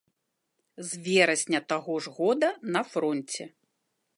[0.87, 3.43] З верасня таго ж года на фронце.